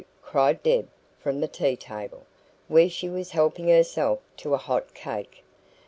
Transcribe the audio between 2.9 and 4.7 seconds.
was helping herself to a